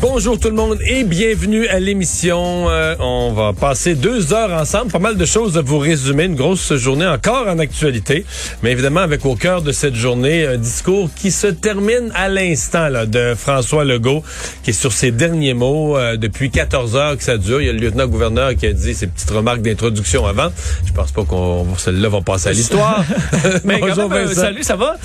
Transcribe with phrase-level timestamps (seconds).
[0.00, 2.68] Bonjour tout le monde et bienvenue à l'émission.
[2.70, 4.92] Euh, on va passer deux heures ensemble.
[4.92, 6.24] Pas mal de choses à vous résumer.
[6.24, 8.24] Une grosse journée encore en actualité.
[8.62, 12.88] Mais évidemment, avec au cœur de cette journée, un discours qui se termine à l'instant
[12.88, 14.22] là, de François Legault,
[14.62, 17.60] qui est sur ses derniers mots euh, depuis 14 heures que ça dure.
[17.60, 20.48] Il y a le lieutenant-gouverneur qui a dit ses petites remarques d'introduction avant.
[20.86, 23.04] Je pense pas qu'on celle-là va passer à l'histoire.
[23.64, 24.40] mais quand Bonjour, même, euh, Vincent.
[24.42, 24.96] salut, ça va?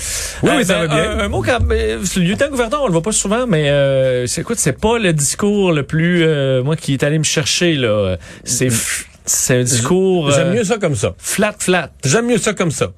[0.42, 1.10] Oui, oui, Euh, ça va ben, bien.
[1.10, 4.42] Un, un mot quand euh, le lieutenant-gouverneur, on le voit pas souvent, mais euh, c'est
[4.42, 8.16] écoute, c'est pas le discours le plus euh, moi qui est allé me chercher là.
[8.44, 11.14] C'est f- c'est un discours J'aime euh, mieux ça comme ça.
[11.18, 12.88] flat flat, J'aime mieux ça comme ça.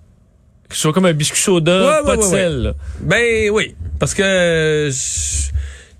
[0.69, 2.75] qui soit comme un biscuit soda, Ouais, pas ouais, de ouais, sel.
[3.01, 5.46] Ben oui, parce que euh, je,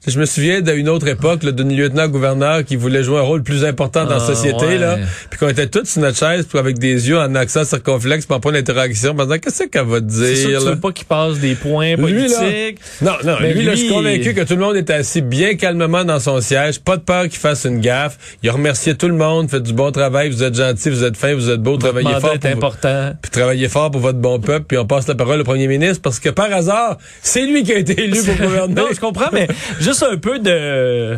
[0.07, 3.65] je me souviens d'une autre époque là, d'une lieutenant-gouverneur qui voulait jouer un rôle plus
[3.65, 4.79] important dans la Ah, société, ouais.
[4.79, 4.99] là,
[5.31, 8.41] puis qu'on était tous sur notre chaise, puis avec des yeux en accent circonflexe, pour
[8.41, 10.59] pas d'interaction, en disant qu'est-ce qu'elle va te C'est sûr dire.
[10.59, 12.79] que tu veux pas qu'il passe des points Lui, là, politiques.
[13.03, 15.55] Non, non, Mais lui, là, je suis convaincu que tout le monde était assis bien
[15.57, 18.19] calmement dans son siège, pas de peur qu'il fasse une gaffe.
[18.43, 21.17] Il a remercié tout le monde, fait du bon travail, vous êtes gentil, vous êtes
[21.17, 22.35] fin, vous êtes beau, Votre travaillez fort.
[22.35, 23.13] est pour important.
[23.23, 26.01] puis travaillez fort pour votre bon peuple, puis on passe la parole au premier ministre
[26.03, 28.75] parce que par hasard, c'est lui qui a été élu pour gouverner.
[28.75, 29.49] non, je comprends, mais
[29.81, 31.17] juste un peu de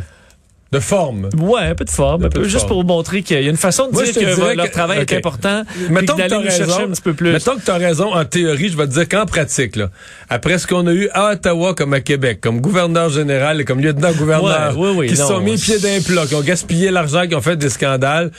[0.71, 1.31] de forme.
[1.41, 2.69] Ouais, un peu de forme, un peu juste forme.
[2.69, 4.99] pour montrer qu'il y a une façon de Moi, dire que dirais leur que- travail
[4.99, 5.63] est important.
[5.89, 6.81] Mettons que t'as raison.
[6.85, 7.33] un petit peu plus.
[7.33, 9.89] Mettons que tu as raison en théorie, je vais te dire qu'en pratique, là,
[10.29, 13.81] après ce qu'on a eu à Ottawa comme à Québec, comme gouverneur général et comme
[13.81, 17.27] lieutenant-gouverneur, Ouais, oui, oui, qui se sont mis pieds d'un plat, qui ont gaspillé l'argent,
[17.27, 18.31] qui ont fait des scandales,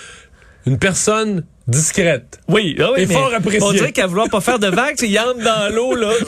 [0.67, 2.39] une personne discrète.
[2.47, 3.61] Oui, ah oui Et mais fort apprécié.
[3.63, 6.09] On dirait qu'à vouloir pas faire de vagues, tu sais, il entre dans l'eau, là.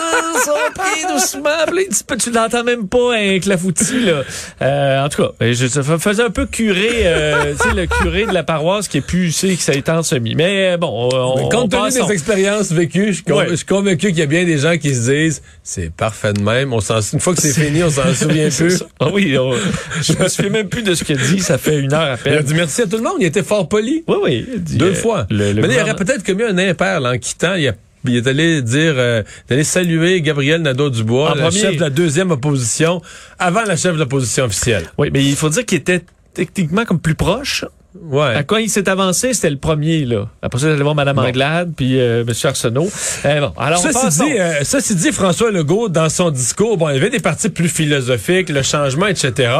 [0.00, 4.22] Ah, Son pied doucement, puis là, tu l'entends même pas, un clafoutis, là?
[4.62, 8.24] Euh, en tout cas, je, ça faisait un peu curé, euh, tu sais, le curé
[8.26, 10.34] de la paroisse qui est plus, tu sais, que ça étend semi.
[10.34, 13.22] Mais euh, bon, on, Mais on compte tenu passe, des on- expériences vécues, je suis,
[13.24, 13.46] con- Ouais.
[13.50, 16.40] je suis convaincu qu'il y a bien des gens qui se disent c'est parfait de
[16.40, 16.72] même.
[16.72, 18.78] On s'en, une fois que c'est fini, on s'en souvient plus.
[18.78, 18.86] ça.
[19.00, 19.54] Ah oui, on-
[20.00, 22.06] je me souviens même plus de ce qu'il a dit, ça fait une heure à
[22.24, 22.42] Il a peine.
[22.42, 23.16] dit merci à tout le monde.
[23.20, 24.04] Il était fort poli.
[24.06, 24.46] Oui, oui.
[24.88, 25.26] Il dit, Deux fois.
[25.30, 27.54] Le, le Mais il aurait peut-être commis un impair là, en quittant.
[27.54, 27.72] Il, a-
[28.04, 33.02] il est allé dire, euh, d'aller saluer Gabriel Nadeau-Dubois, le chef de la deuxième opposition,
[33.38, 34.84] avant la chef de l'opposition officielle.
[34.98, 37.64] Oui, mais il faut dire qu'il était techniquement comme plus proche.
[38.00, 38.34] Ouais.
[38.36, 40.28] À quoi il s'est avancé, c'était le premier, là.
[40.42, 42.32] Après ça, j'allais voir Mme Anglade, puis euh, M.
[42.44, 42.88] Arsenault.
[43.24, 46.90] Euh, bon, alors, on Ceci dit, euh, ceci dit, François Legault, dans son discours, bon,
[46.90, 49.50] il y avait des parties plus philosophiques, le changement, etc.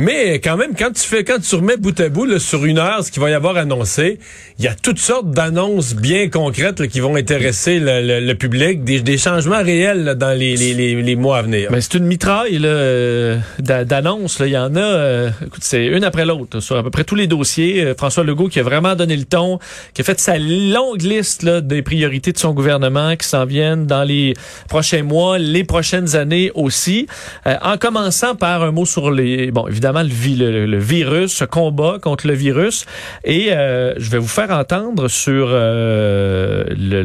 [0.00, 2.78] Mais quand même, quand tu fais, quand tu remets bout à bout là, sur une
[2.78, 4.20] heure ce qu'il va y avoir annoncé,
[4.60, 8.34] il y a toutes sortes d'annonces bien concrètes là, qui vont intéresser le, le- le
[8.36, 11.72] public, des, des changements réels là, dans les, les, les, mois à venir.
[11.72, 14.38] Ben, c'est une mitraille euh, d'a- d'annonces.
[14.40, 17.16] Il y en a, euh, écoute, c'est une après l'autre sur à peu près tous
[17.16, 17.82] les dossiers.
[17.82, 19.58] Euh, François Legault qui a vraiment donné le ton,
[19.94, 24.04] qui a fait sa longue liste des priorités de son gouvernement qui s'en viennent dans
[24.04, 24.34] les
[24.68, 27.08] prochains mois, les prochaines années aussi.
[27.48, 31.32] Euh, en commençant par un mot sur les, bon, évidemment le, vi- le, le virus,
[31.32, 32.86] ce combat contre le virus,
[33.24, 37.02] et euh, je vais vous faire entendre sur euh, le,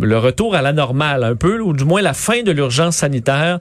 [0.00, 3.58] le, retour à la normale un peu, ou du moins la fin de l'urgence sanitaire.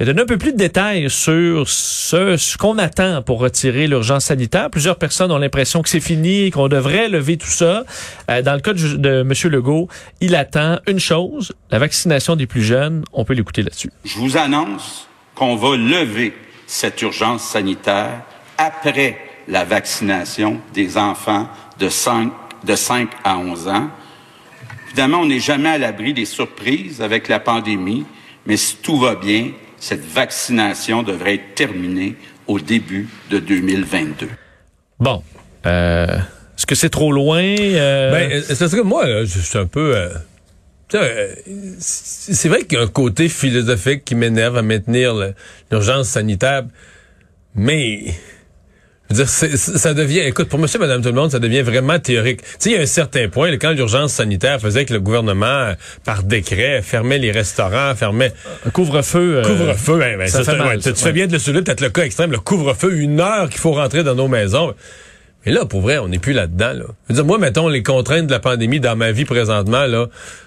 [0.00, 4.26] A donné un peu plus de détails sur ce, ce qu'on attend pour retirer l'urgence
[4.26, 4.70] sanitaire.
[4.70, 7.84] Plusieurs personnes ont l'impression que c'est fini, qu'on devrait lever tout ça.
[8.30, 9.32] Euh, dans le cas de, de M.
[9.50, 9.88] Legault,
[10.20, 13.04] il attend une chose, la vaccination des plus jeunes.
[13.12, 13.90] On peut l'écouter là-dessus.
[14.04, 16.32] Je vous annonce qu'on va lever
[16.66, 18.22] cette urgence sanitaire
[18.58, 19.18] après
[19.48, 22.32] la vaccination des enfants de 5,
[22.64, 23.88] de 5 à 11 ans.
[24.88, 28.04] Évidemment, on n'est jamais à l'abri des surprises avec la pandémie,
[28.46, 32.16] mais si tout va bien, cette vaccination devrait être terminée
[32.46, 34.28] au début de 2022.
[34.98, 35.22] Bon.
[35.66, 36.06] Euh,
[36.56, 37.42] Est-ce que c'est trop loin?
[37.42, 39.94] Euh, Ben, euh, c'est parce que moi, là, je suis un peu.
[39.94, 40.14] euh, euh,
[40.90, 45.14] c'est c'est vrai qu'il y a un côté philosophique qui m'énerve à maintenir
[45.70, 46.64] l'urgence sanitaire,
[47.54, 48.04] mais.
[49.08, 51.38] Je veux dire, c'est- c'est- ça devient, écoute, pour monsieur, madame, tout le monde, ça
[51.38, 52.42] devient vraiment théorique.
[52.42, 55.46] Tu sais, il y a un certain point, quand l'urgence sanitaire faisait que le gouvernement,
[55.46, 55.74] euh,
[56.04, 58.32] par décret, fermait les restaurants, fermait
[58.66, 59.36] un couvre-feu.
[59.36, 59.98] euh, couvre-feu.
[60.00, 61.04] ben, ben, ça ça, fait c'est- mal, ouais, tu ça, tu ouais.
[61.04, 63.74] fais bien de le soulever, peut-être le cas extrême, le couvre-feu, une heure qu'il faut
[63.74, 64.74] rentrer dans nos maisons.
[65.46, 66.72] Mais là, pour vrai, on n'est plus là-dedans.
[66.72, 66.84] Là.
[67.08, 70.06] Je veux dire, moi, mettons les contraintes de la pandémie dans ma vie présentement, là,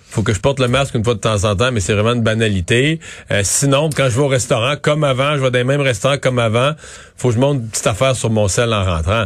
[0.10, 2.14] faut que je porte le masque une fois de temps en temps, mais c'est vraiment
[2.14, 3.00] une banalité.
[3.32, 6.18] Euh, sinon, quand je vais au restaurant, comme avant, je vais dans les mêmes restaurants
[6.18, 6.74] comme avant,
[7.16, 9.26] faut que je monte une petite affaire sur mon sel en rentrant.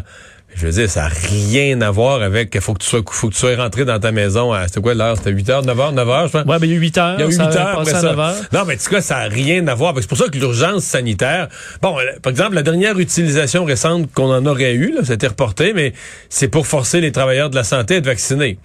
[0.55, 3.33] Je veux dire, ça n'a rien à voir avec faut que tu sois faut que
[3.33, 5.17] tu sois rentré dans ta maison à c'était quoi l'heure?
[5.17, 6.45] C'était 8 h, 9 h, 9 h, je pense?
[6.45, 7.15] Ouais, mais il y a eu 8 heures.
[7.17, 8.01] Il y a eu 8 ça heures après ça.
[8.01, 8.35] 9 heures.
[8.51, 9.93] Non, mais en tout cas, ça n'a rien à voir.
[9.99, 11.47] C'est pour ça que l'urgence sanitaire.
[11.81, 15.15] Bon, euh, par exemple, la dernière utilisation récente qu'on en aurait eu, là, ça a
[15.15, 15.93] été reporté, mais
[16.29, 18.57] c'est pour forcer les travailleurs de la santé à être vaccinés.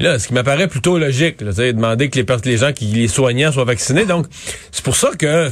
[0.00, 3.50] Là, ce qui m'apparaît plutôt logique, c'est demander que les, les gens qui les soignants
[3.50, 4.04] soient vaccinés.
[4.04, 4.26] Donc,
[4.70, 5.50] c'est pour ça que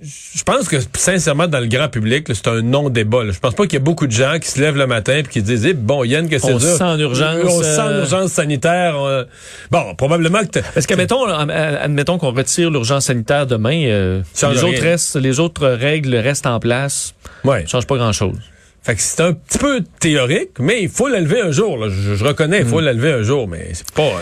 [0.00, 3.30] je pense que sincèrement dans le grand public, c'est un non-débat.
[3.30, 5.22] Je pense pas qu'il y a beaucoup de gens qui se lèvent le matin et
[5.22, 6.68] qui disent Eh, bon Yann que c'est On dur.
[6.68, 8.94] se sent en urgence, On sent euh, urgence sanitaire.
[8.98, 9.24] on-
[9.70, 14.64] Bon, probablement que Parce qu'admettons, admettons qu'on retire l'urgence sanitaire demain, euh, les rien.
[14.64, 17.14] autres restent, les autres règles restent en place.
[17.44, 17.62] ouais.
[17.62, 18.38] Ça change pas grand chose.
[18.84, 21.76] Fait que c'est un petit peu théorique, mais il faut la lever un jour.
[21.78, 21.88] là.
[21.88, 22.84] Je, je reconnais, il faut Hmm.
[22.84, 24.02] la lever un jour, mais c'est pas.
[24.02, 24.18] euh,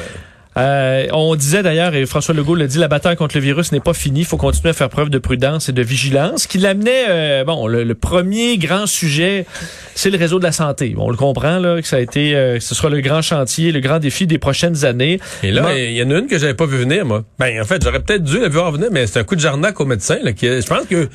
[0.60, 3.80] Euh, on disait d'ailleurs, et François Legault l'a dit, la bataille contre le virus n'est
[3.80, 4.20] pas finie.
[4.20, 6.46] Il faut continuer à faire preuve de prudence et de vigilance.
[6.46, 9.46] Qui l'amenait, euh, bon, le, le premier grand sujet,
[9.94, 10.94] c'est le réseau de la santé.
[10.98, 13.72] On le comprend là, que ça a été, euh, que ce sera le grand chantier,
[13.72, 15.18] le grand défi des prochaines années.
[15.42, 15.68] Et là, Bon.
[15.76, 17.24] il y en a une que j'avais pas vu venir, moi.
[17.38, 19.80] Ben, en fait, j'aurais peut-être dû la voir venir, mais c'est un coup de jarnac
[19.80, 20.18] au médecin.
[20.22, 21.08] Là, qui, je pense que,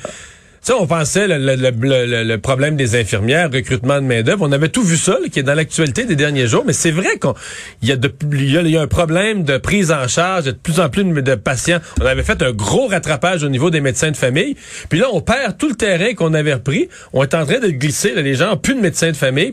[0.74, 4.68] on pensait le, le, le, le- problème des infirmières, recrutement de main d'œuvre, on avait
[4.68, 6.64] tout vu ça, là, qui est dans l'actualité des derniers jours.
[6.66, 7.34] Mais c'est vrai qu'on,
[7.82, 10.80] il y a y a, y a un problème de prise en charge, de plus
[10.80, 11.78] en plus de, de patients.
[12.00, 14.56] On avait fait un gros rattrapage au niveau des médecins de famille.
[14.88, 16.88] Puis là, on perd tout le terrain qu'on avait repris.
[17.12, 18.14] On est en train de glisser.
[18.14, 19.52] Là, les gens plus de médecins de famille.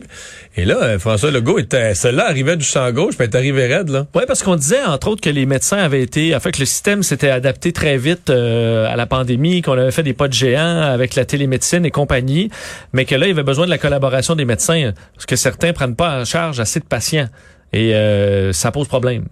[0.56, 3.88] Et là, euh, François Legault était, celle-là arrivait du champ gauche, puis est arrivé raide,
[3.88, 4.06] là.
[4.14, 6.66] Oui, parce qu'on disait, entre autres, que les médecins avaient été, en fait, que le
[6.66, 10.32] système s'était adapté très vite euh, à la pandémie, qu'on avait fait des pas de
[10.32, 12.50] géant avec la télémédecine et compagnie,
[12.92, 15.96] mais que là, il avait besoin de la collaboration des médecins, parce que certains prennent
[15.96, 17.28] pas en charge assez de patients.
[17.72, 19.26] Et euh, ça pose problème.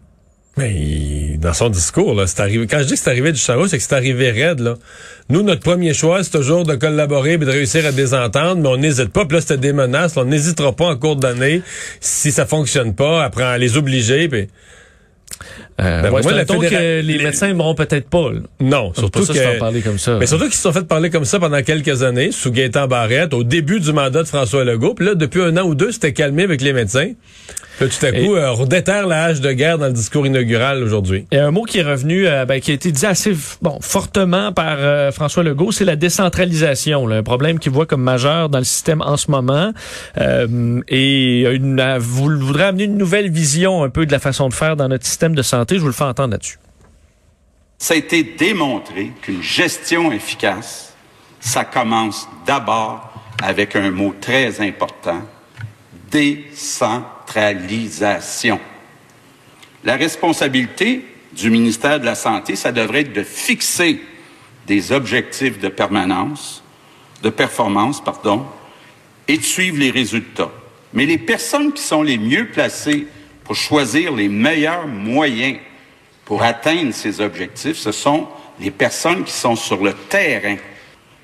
[0.58, 2.66] Mais dans son discours, là, c'est arrivé.
[2.66, 4.74] Quand je dis que c'est arrivé du gauche, c'est que c'est arrivé raide, là.
[5.30, 8.76] Nous, notre premier choix, c'est toujours de collaborer et de réussir à désentendre, mais on
[8.76, 9.24] n'hésite pas.
[9.24, 10.16] Puis là, c'était des menaces.
[10.18, 11.62] on n'hésitera pas en cours d'année,
[12.00, 14.28] si ça fonctionne pas, après à les obliger.
[15.82, 18.30] Euh, Ben, ouais, moi, la ton fédéra- que les, médecins n'auront peut-être pas.
[18.32, 18.40] là.
[18.60, 19.58] Non, Surtout surtout ça, se faire que...
[19.58, 20.16] parler comme ça.
[20.18, 23.34] Mais surtout qu'ils se sont fait parler comme ça pendant quelques années, sous Gaétan Barrette,
[23.34, 24.94] au début du mandat de François Legault.
[24.94, 27.10] Puis là, depuis un an ou deux, c'était calmé avec les médecins.
[27.78, 29.92] Puis là, tout à Et- coup, euh, on déterre la hache de guerre dans le
[29.92, 31.24] discours inaugural aujourd'hui.
[31.32, 34.52] Et un mot qui est revenu, euh, ben, qui a été dit assez bon fortement
[34.52, 38.58] par euh, François Legault, c'est la décentralisation, là, un problème qu'il voit comme majeur dans
[38.58, 39.72] le système en ce moment.
[40.18, 44.54] Euh, et une, vous voudrez amener une nouvelle vision un peu de la façon de
[44.54, 45.71] faire dans notre système de santé.
[45.76, 46.58] Je vous le fais entendre là-dessus.
[47.78, 50.94] Ça a été démontré qu'une gestion efficace,
[51.40, 53.10] ça commence d'abord
[53.42, 55.20] avec un mot très important,
[56.10, 58.60] décentralisation.
[59.82, 64.00] La responsabilité du ministère de la Santé, ça devrait être de fixer
[64.66, 66.62] des objectifs de permanence,
[67.22, 68.46] de performance, pardon,
[69.26, 70.52] et de suivre les résultats.
[70.92, 73.06] Mais les personnes qui sont les mieux placées
[73.44, 75.58] pour choisir les meilleurs moyens
[76.24, 78.28] pour atteindre ces objectifs, ce sont
[78.60, 80.56] les personnes qui sont sur le terrain.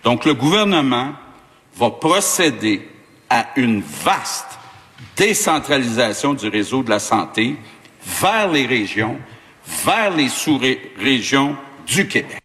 [0.03, 1.13] Donc le gouvernement
[1.77, 2.89] va procéder
[3.31, 4.59] à une vaste
[5.17, 7.57] décentralisation du réseau de la santé
[8.05, 9.19] vers les régions,
[9.85, 11.57] vers les sous-régions
[11.87, 12.43] du Québec.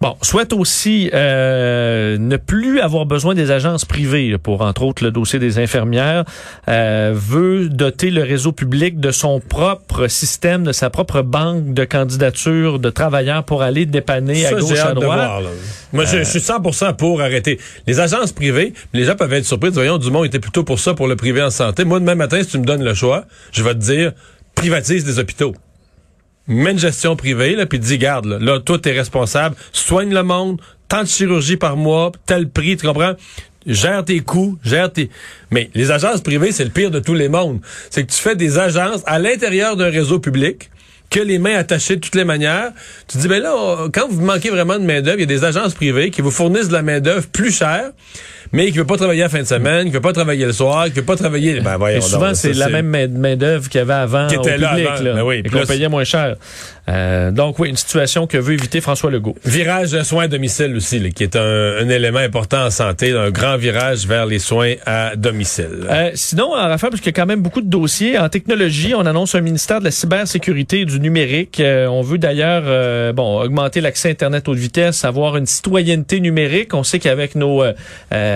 [0.00, 5.10] Bon, souhaite aussi euh, ne plus avoir besoin des agences privées pour, entre autres, le
[5.10, 6.24] dossier des infirmières.
[6.68, 11.84] Euh, veut doter le réseau public de son propre système, de sa propre banque de
[11.84, 15.18] candidatures de travailleurs pour aller dépanner à gauche à droite.
[15.18, 15.42] voir.
[15.92, 17.58] Moi, je, je suis 100% pour arrêter.
[17.88, 19.70] Les agences privées, les gens peuvent être surpris.
[19.70, 21.84] Voyons, Dumont était plutôt pour ça, pour le privé en santé.
[21.84, 24.12] Moi, demain matin, si tu me donnes le choix, je vais te dire,
[24.54, 25.54] privatise des hôpitaux.
[26.48, 30.60] Mets gestion privée, là, puis dis, garde, là, là, toi, t'es responsable, soigne le monde,
[30.88, 33.12] tant de chirurgie par mois, tel prix, tu comprends?
[33.66, 35.10] Gère tes coûts, gère tes...
[35.50, 37.60] Mais les agences privées, c'est le pire de tous les mondes.
[37.90, 40.70] C'est que tu fais des agences à l'intérieur d'un réseau public,
[41.10, 42.72] que les mains attachées de toutes les manières.
[43.08, 45.74] Tu dis, ben là, quand vous manquez vraiment de main-d'œuvre, il y a des agences
[45.74, 47.90] privées qui vous fournissent de la main-d'œuvre plus chère,
[48.52, 50.46] mais qui ne veut pas travailler la fin de semaine, qui ne veut pas travailler
[50.46, 51.60] le soir, qui ne veut pas travailler.
[51.60, 54.54] Ben, voyons Et souvent, c'est la même main- main-d'œuvre qu'il y avait avant Qui était
[54.54, 55.02] au là public, avant.
[55.04, 56.36] là, Ben oui, et qu'on payait moins cher.
[56.88, 59.36] Euh, donc oui, une situation que veut éviter François Legault.
[59.44, 63.12] Virage de soins à domicile aussi, là, qui est un, un élément important en santé,
[63.12, 65.86] un grand virage vers les soins à domicile.
[65.90, 68.94] Euh, sinon, en rafale, parce qu'il y a quand même beaucoup de dossiers, en technologie,
[68.94, 71.60] on annonce un ministère de la cybersécurité et du numérique.
[71.60, 76.72] Euh, on veut d'ailleurs bon augmenter l'accès Internet haute vitesse, avoir une citoyenneté numérique.
[76.72, 77.72] On sait qu'avec nos euh,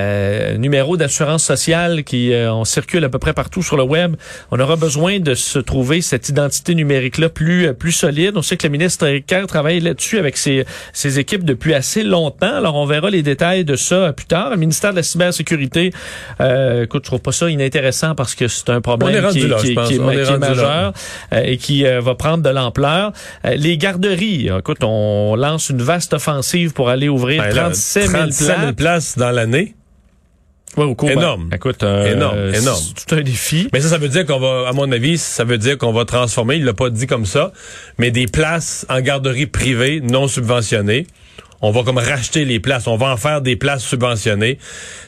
[0.02, 4.16] euh, numéro d'assurance sociale qui euh, on circule à peu près partout sur le web.
[4.50, 8.36] On aura besoin de se trouver cette identité numérique-là plus euh, plus solide.
[8.36, 12.54] On sait que le ministre Ricard travaille là-dessus avec ses, ses équipes depuis assez longtemps.
[12.56, 14.50] Alors on verra les détails de ça plus tard.
[14.50, 15.92] Le ministère de la cybersécurité,
[16.40, 19.68] euh, écoute, je trouve pas ça inintéressant parce que c'est un problème qui, là, qui,
[19.68, 19.88] je pense.
[19.88, 20.38] qui est, qui est là.
[20.38, 20.92] majeur
[21.32, 23.12] euh, et qui euh, va prendre de l'ampleur.
[23.44, 28.02] Euh, les garderies, écoute, on lance une vaste offensive pour aller ouvrir Ben là, 37
[28.02, 28.74] 000 37 000 places.
[28.74, 29.74] places dans l'année.
[30.76, 31.50] Ouais, au cours, ben, Énorme.
[31.54, 32.82] écoute, euh, Énorme, c'est énorme.
[33.06, 33.68] tout un défi.
[33.72, 36.04] Mais ça, ça veut dire qu'on va, à mon avis, ça veut dire qu'on va
[36.06, 37.52] transformer, il l'a pas dit comme ça,
[37.98, 41.06] mais des places en garderie privée non subventionnées.
[41.62, 42.86] On va comme racheter les places.
[42.86, 44.58] On va en faire des places subventionnées.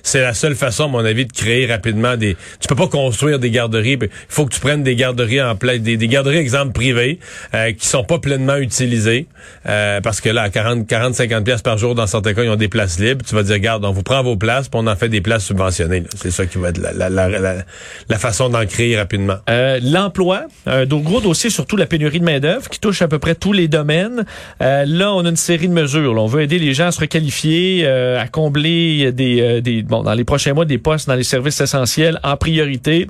[0.02, 2.36] C'est la seule façon, à mon avis, de créer rapidement des.
[2.60, 3.98] Tu peux pas construire des garderies.
[4.00, 7.18] Il faut que tu prennes des garderies en place, des, garderies, exemple privées,
[7.54, 9.26] euh, qui sont pas pleinement utilisées,
[9.68, 12.50] euh, parce que là, à 40, 40, 50 pièces par jour, dans certains cas, ils
[12.50, 13.24] ont des places libres.
[13.26, 15.44] Tu vas dire, regarde, on vous prend vos places, puis on en fait des places
[15.44, 16.04] subventionnées.
[16.14, 19.36] C'est ça qui va être la, façon d'en créer rapidement.
[19.50, 23.34] Euh, L'emploi, un gros dossier, surtout la pénurie de main-d'œuvre qui touche à peu près
[23.34, 24.24] tous les domaines.
[24.62, 26.14] Euh, là, on a une série de mesures.
[26.44, 30.24] Aider les gens à se requalifier, euh, à combler des, euh, des bon, dans les
[30.24, 33.08] prochains mois des postes dans les services essentiels en priorité.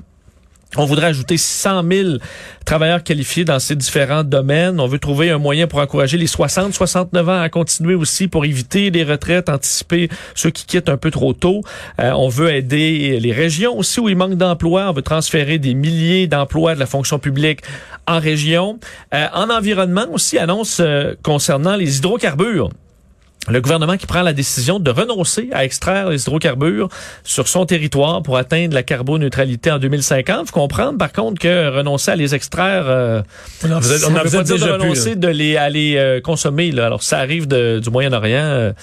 [0.77, 2.09] On voudrait ajouter 100 000
[2.65, 4.79] travailleurs qualifiés dans ces différents domaines.
[4.81, 8.89] On veut trouver un moyen pour encourager les 60-69 ans à continuer aussi pour éviter
[8.89, 11.61] les retraites, anticiper ceux qui quittent un peu trop tôt.
[12.01, 14.89] Euh, on veut aider les régions aussi où il manque d'emplois.
[14.89, 17.61] On veut transférer des milliers d'emplois de la fonction publique
[18.05, 18.79] en région.
[19.13, 22.69] Euh, en environnement aussi, annonce euh, concernant les hydrocarbures.
[23.47, 26.89] Le gouvernement qui prend la décision de renoncer à extraire les hydrocarbures
[27.23, 30.47] sur son territoire pour atteindre la carboneutralité en 2050.
[30.47, 33.21] Faut comprendre par contre que renoncer à les extraire, euh,
[33.63, 35.57] On en faisait- ça on en veut faisait pas dire de plus, renoncer de les
[35.57, 36.71] à les euh, consommer.
[36.71, 36.87] Là.
[36.87, 38.35] Alors ça arrive de- du Moyen-Orient.
[38.43, 38.73] euh,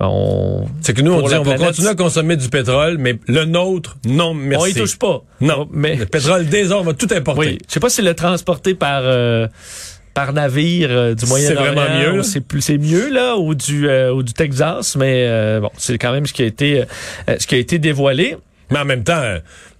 [0.00, 3.44] on C'est que nous, on dit, on va continuer à consommer du pétrole, mais le
[3.44, 4.60] nôtre, non, merci.
[4.62, 5.22] on y touche pas.
[5.40, 7.38] Non, mais le pétrole des autres, on va tout importer.
[7.40, 9.46] Oui, je sais pas si le transporter par euh,
[10.14, 14.14] par navire euh, du Moyen-Orient, vraiment mieux, C'est plus c'est mieux là ou du euh,
[14.14, 16.84] ou du Texas, mais euh, bon, c'est quand même ce qui a été
[17.26, 18.36] ce qui a été dévoilé.
[18.70, 19.22] Mais en même temps,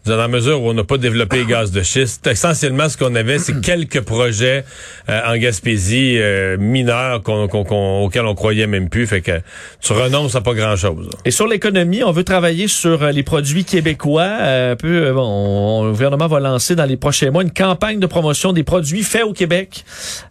[0.07, 3.15] dans la mesure où on n'a pas développé les gaz de schiste, essentiellement ce qu'on
[3.15, 4.65] avait, c'est quelques projets
[5.09, 9.07] euh, en Gaspésie euh, mineurs qu'on, qu'on- qu'on- auxquels on croyait même plus.
[9.07, 9.41] Fait que
[9.81, 11.09] tu renonces à pas grand-chose.
[11.25, 14.23] Et sur l'économie, on veut travailler sur euh, les produits québécois.
[14.41, 17.99] Euh, peu, euh, bon, on- le gouvernement va lancer dans les prochains mois une campagne
[18.01, 19.85] de promotion des produits faits au Québec.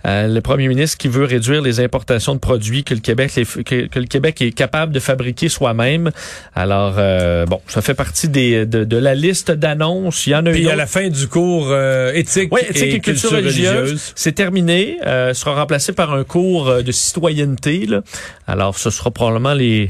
[0.05, 3.31] Euh, le premier ministre qui veut réduire les importations de produits que le Québec,
[3.65, 6.11] que, le Québec est capable de fabriquer soi-même.
[6.55, 6.93] Alors,
[7.47, 10.27] bon, ça fait partie des, de, de la liste d'annonces.
[10.27, 10.77] Il y en a Puis une à autre.
[10.77, 14.97] la fin du cours euh, éthique, Oui, éthique et, culture, religieuse, c'est terminé.
[15.05, 17.85] Euh, sera remplacé par un cours euh, de citoyenneté.
[17.87, 18.01] là.
[18.47, 19.89] Alors, ce sera probablement les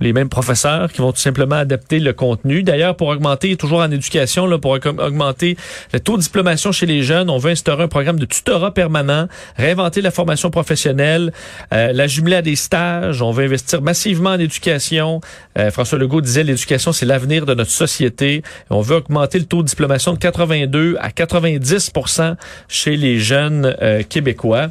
[0.00, 2.62] les mêmes professeurs qui vont tout simplement adapter le contenu.
[2.62, 5.56] D'ailleurs, pour augmenter, toujours en éducation, là, pour aug- augmenter
[5.92, 9.28] le taux de diplomation chez les jeunes, on veut instaurer un programme de tutorat permanent,
[9.56, 11.32] réinventer la formation professionnelle,
[11.72, 13.22] euh, la jumeler à des stages.
[13.22, 15.20] On veut investir massivement en éducation.
[15.58, 18.42] Euh, François Legault disait l'éducation, c'est l'avenir de notre société.
[18.70, 22.36] On veut augmenter le taux de diplomation de 82 à 90%
[22.68, 24.68] chez les jeunes euh, québécois.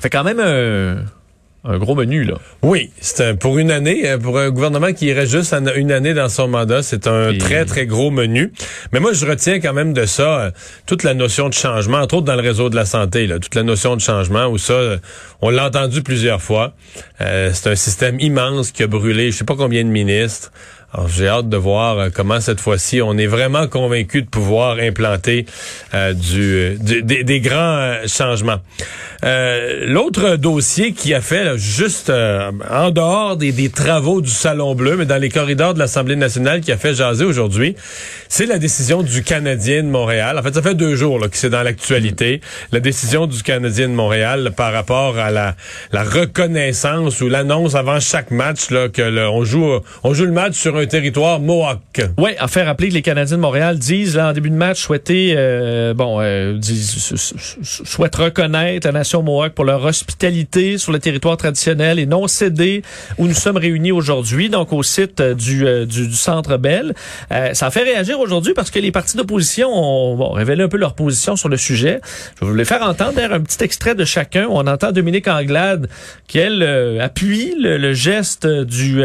[0.00, 1.02] Fait quand même un,
[1.68, 2.34] un gros menu, là.
[2.62, 6.14] Oui, c'est un- pour une année, euh, pour un gouvernement qui irait juste une année
[6.14, 8.52] dans son mandat, c'est un très, très gros menu.
[8.92, 10.50] Mais moi, je retiens quand même de ça euh,
[10.86, 13.54] toute la notion de changement, entre autres dans le réseau de la santé, là, toute
[13.54, 14.96] la notion de changement, où ça, euh,
[15.42, 16.72] on l'a entendu plusieurs fois.
[17.20, 20.50] Euh, c'est un système immense qui a brûlé, je sais pas combien de ministres.
[20.94, 24.78] Alors, j'ai hâte de voir euh, comment cette fois-ci on est vraiment convaincu de pouvoir
[24.78, 25.44] implanter
[25.92, 28.56] euh, du, euh, du- des, des grands euh, changements.
[29.22, 34.30] Euh, L'autre dossier qui a fait là, juste euh, en dehors des, des travaux du
[34.30, 37.76] Salon Bleu, mais dans les corridors de l'Assemblée nationale qui a fait jaser aujourd'hui,
[38.30, 40.38] c'est la décision du Canadien de Montréal.
[40.38, 42.40] En fait, ça fait deux jours là, que c'est dans l'actualité.
[42.72, 45.54] La décision du Canadien de Montréal par rapport à la,
[45.92, 49.68] la reconnaissance ou l'annonce avant chaque match là, que on joue
[50.02, 52.00] on joue le match sur un territoire Mohawk.
[52.18, 54.80] Oui, à faire rappeler que les Canadiens de Montréal disent là, en début de match
[54.82, 59.84] souhaiter euh, bon euh, disent, sou- sou- sou- souhaitent reconnaître la nation Mohawk pour leur
[59.84, 62.82] hospitalité sur le territoire traditionnel et non cédé
[63.18, 66.94] où nous sommes réunis aujourd'hui, donc au site euh, du, euh, du, du Centre Bell.
[67.32, 70.68] Euh, ça a fait réagir aujourd'hui parce que les partis d'opposition ont bon, révélé un
[70.68, 72.00] peu leur position sur le sujet.
[72.42, 74.46] Je les faire entendre un petit extrait de chacun.
[74.50, 75.88] On entend Dominique Anglade
[76.26, 78.96] qui elle euh, appuie le, le geste du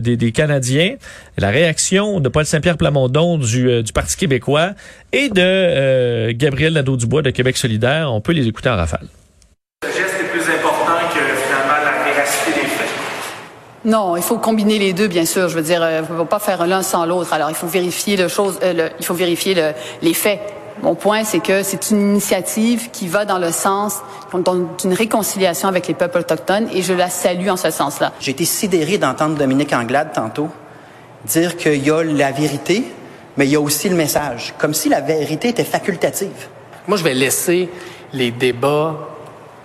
[0.00, 0.94] des, des Canadiens
[1.36, 4.70] la réaction de Paul Saint-Pierre Plamondon du, euh, du Parti québécois
[5.12, 8.12] et de euh, Gabriel Nadeau-Dubois de Québec solidaire.
[8.12, 9.06] On peut les écouter en rafale.
[9.84, 12.88] Le geste est plus important que finalement la véracité des faits.
[13.84, 15.48] Non, il faut combiner les deux, bien sûr.
[15.48, 17.32] Je veux dire, euh, on ne va pas faire l'un sans l'autre.
[17.32, 19.72] Alors, il faut vérifier le chose, euh, le, il faut vérifier le,
[20.02, 20.40] les faits.
[20.82, 23.96] Mon point, c'est que c'est une initiative qui va dans le sens
[24.32, 28.12] d'une réconciliation avec les peuples autochtones et je la salue en ce sens-là.
[28.20, 30.50] J'ai été sidéré d'entendre Dominique Anglade tantôt
[31.24, 32.84] dire qu'il y a la vérité,
[33.36, 36.48] mais il y a aussi le message, comme si la vérité était facultative.
[36.86, 37.68] Moi, je vais laisser
[38.12, 38.96] les débats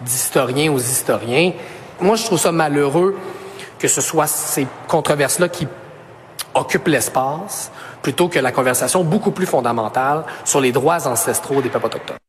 [0.02, 1.54] d'historiens aux historiens.
[2.00, 3.16] Moi, je trouve ça malheureux
[3.80, 5.68] que ce soit ces controverses-là qui
[6.56, 11.88] occupent l'espace plutôt que la conversation beaucoup plus fondamentale sur les droits ancestraux des peuples
[11.88, 12.23] autochtones.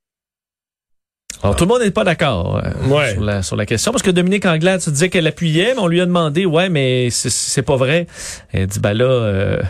[1.44, 4.10] Alors, tout le monde n'est pas d'accord euh, sur, la, sur la question parce que
[4.10, 7.76] Dominique Anglade se disait qu'elle appuyait, mais on lui a demandé, ouais, mais c'est pas
[7.76, 8.06] vrai.
[8.50, 9.62] Elle dit, ben là, euh,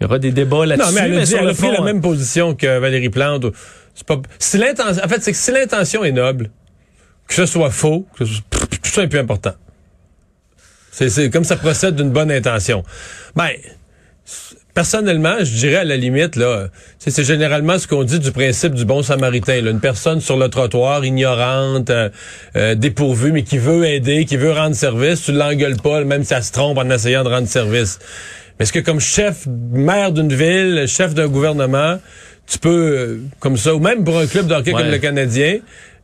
[0.00, 0.88] il y aura des débats là-dessus.
[0.88, 1.84] Non, mais elle a, dit, elle a pris la hein.
[1.84, 3.44] même position que Valérie Plante.
[3.94, 6.50] C'est pas, si l'intention, en fait, c'est que si l'intention est noble,
[7.28, 9.52] que ce soit faux, que ce, tout ça est plus important.
[10.92, 12.84] C'est comme ça procède d'une bonne intention.
[13.36, 13.50] Ben,
[14.80, 16.68] personnellement, je dirais à la limite, là,
[16.98, 19.60] c'est généralement ce qu'on dit du principe du bon samaritain.
[19.60, 19.72] Là.
[19.72, 22.08] Une personne sur le trottoir, ignorante, euh,
[22.56, 26.32] euh, dépourvue, mais qui veut aider, qui veut rendre service, tu l'engueules pas, même si
[26.32, 27.98] elle se trompe en essayant de rendre service.
[28.58, 31.98] Mais est-ce que comme chef, maire d'une ville, chef d'un gouvernement,
[32.46, 35.58] tu peux, euh, comme ça, ou même pour un club de hockey comme le Canadien,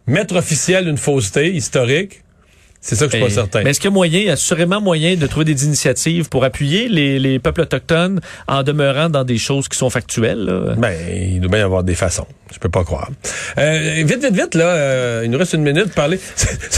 [0.06, 2.20] mettre officiel une fausseté historique,
[2.86, 3.62] c'est ça que je suis pas certain.
[3.64, 6.28] Mais est-ce qu'il y a moyen, il y a assurément moyen de trouver des initiatives
[6.28, 10.44] pour appuyer les, les peuples autochtones en demeurant dans des choses qui sont factuelles?
[10.44, 10.74] Là?
[10.76, 12.28] Ben, il doit bien y avoir des façons.
[12.52, 13.10] Je peux pas croire.
[13.58, 16.20] Euh, vite, vite, vite, là, euh, il nous reste une minute de parler.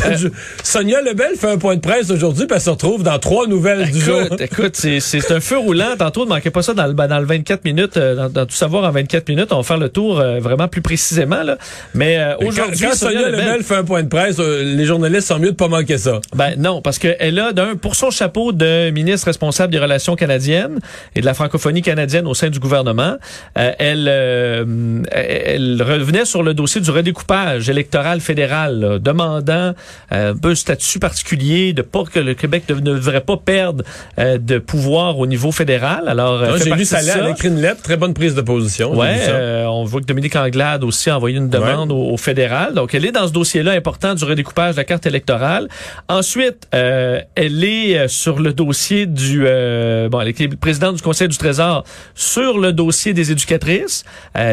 [0.06, 0.30] Euh,
[0.62, 3.80] Sonia Lebel fait un point de presse aujourd'hui, puis elle se retrouve dans trois nouvelles
[3.80, 4.20] écoute, du jour.
[4.38, 5.96] Écoute, c'est un feu roulant.
[5.98, 8.54] Tantôt, ne manquez pas ça dans le, dans le 24 minutes, euh, dans, dans, tout
[8.54, 9.52] savoir en 24 minutes.
[9.52, 11.42] On va faire le tour euh, vraiment plus précisément.
[11.42, 11.58] Là.
[11.94, 15.50] Mais aujourd'hui, Sonia, Sonia Lebel, Lebel fait un point de presse, les journalistes sont mieux
[15.50, 16.20] de pas manquer ça.
[16.34, 20.78] Ben non, parce qu'elle a d'un pour son chapeau de ministre responsable des relations canadiennes
[21.14, 23.16] et de la francophonie canadienne au sein du gouvernement,
[23.54, 29.74] elle, elle revenait sur le dossier du redécoupage électoral fédéral, là, demandant
[30.12, 33.84] euh, un peu statut particulier, de pas que le Québec ne devrait pas perdre
[34.18, 36.08] euh, de pouvoir au niveau fédéral.
[36.08, 38.94] Alors, j'ai lu ça, elle a écrit une lettre, très bonne prise de position.
[38.94, 41.98] Ouais, euh, on voit que Dominique Anglade aussi a envoyé une demande ouais.
[41.98, 42.74] au, au, fédéral.
[42.74, 45.68] Donc, elle est dans ce dossier-là important du redécoupage de la carte électorale.
[46.08, 51.36] Ensuite, euh, elle est sur le dossier du bon, elle est présidente du Conseil du
[51.36, 54.04] Trésor sur le dossier des éducatrices.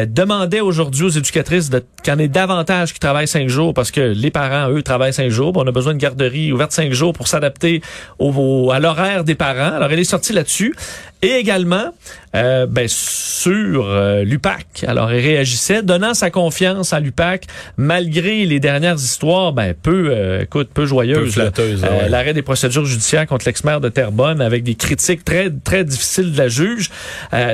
[0.08, 1.70] demandait aujourd'hui aux éducatrices
[2.02, 5.12] qu'il y en ait davantage qui travaillent cinq jours parce que les parents, eux, travaillent
[5.12, 5.52] cinq jours.
[5.56, 7.82] On a besoin de garderie ouverte cinq jours pour s'adapter
[8.18, 9.74] au, à l'horaire des parents.
[9.76, 10.74] Alors, elle est sortie là-dessus.
[11.22, 11.92] Et également,
[12.36, 14.84] euh, ben, sur euh, l'UPAC.
[14.86, 17.46] Alors, elle réagissait, donnant sa confiance à l'UPAC,
[17.76, 21.34] malgré les dernières histoires, ben, peu, euh, écoute, peu joyeuses.
[21.34, 22.08] Peu flatteuses, ouais.
[22.08, 26.38] L'arrêt des procédures judiciaires contre l'ex-maire de Terrebonne avec des critiques très, très difficiles de
[26.38, 26.90] la juge.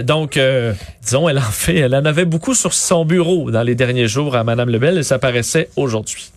[0.05, 0.39] donc,
[1.05, 4.35] disons, elle en fait, elle en avait beaucoup sur son bureau dans les derniers jours
[4.37, 6.32] à Madame Lebel et ça paraissait aujourd'hui.